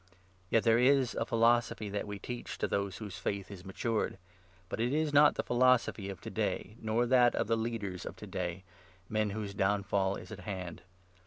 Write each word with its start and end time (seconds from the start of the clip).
Yet 0.49 0.63
there 0.63 0.79
is 0.79 1.13
a 1.13 1.27
philosophy 1.27 1.87
that 1.89 2.07
we 2.07 2.17
teach 2.17 2.57
to 2.57 2.67
those 2.67 2.97
whose 2.97 3.19
faith 3.19 3.49
6 3.49 3.59
is 3.59 3.63
matured, 3.67 4.17
but 4.67 4.79
it 4.79 4.93
is 4.95 5.13
not 5.13 5.35
the 5.35 5.43
philosophy 5.43 6.09
of 6.09 6.19
to 6.21 6.31
day, 6.31 6.75
nor 6.81 7.05
that 7.05 7.35
of 7.35 7.45
the 7.45 7.55
leaders 7.55 8.03
of 8.03 8.15
to 8.15 8.25
day— 8.25 8.63
men 9.09 9.29
whose 9.29 9.53
downfall 9.53 10.15
is 10.15 10.31
at 10.31 10.39
hand. 10.39 10.81